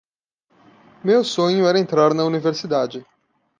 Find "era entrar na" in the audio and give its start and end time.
1.67-2.23